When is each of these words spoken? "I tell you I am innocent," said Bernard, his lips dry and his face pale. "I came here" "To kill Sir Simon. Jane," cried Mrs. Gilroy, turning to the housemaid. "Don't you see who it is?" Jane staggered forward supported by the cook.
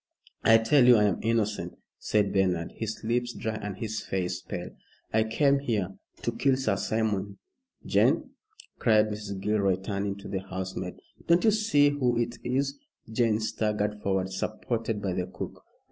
"I 0.43 0.57
tell 0.57 0.85
you 0.87 0.95
I 0.95 1.03
am 1.03 1.19
innocent," 1.21 1.77
said 1.99 2.33
Bernard, 2.33 2.71
his 2.71 3.03
lips 3.03 3.33
dry 3.33 3.53
and 3.57 3.77
his 3.77 4.01
face 4.03 4.41
pale. 4.41 4.71
"I 5.13 5.23
came 5.23 5.59
here" 5.59 5.89
"To 6.23 6.31
kill 6.31 6.57
Sir 6.57 6.75
Simon. 6.75 7.37
Jane," 7.85 8.31
cried 8.79 9.09
Mrs. 9.09 9.39
Gilroy, 9.39 9.75
turning 9.75 10.15
to 10.15 10.27
the 10.27 10.39
housemaid. 10.41 10.95
"Don't 11.27 11.43
you 11.43 11.51
see 11.51 11.89
who 11.89 12.17
it 12.17 12.39
is?" 12.43 12.79
Jane 13.11 13.39
staggered 13.39 14.01
forward 14.01 14.31
supported 14.31 15.03
by 15.03 15.13
the 15.13 15.27
cook. 15.27 15.63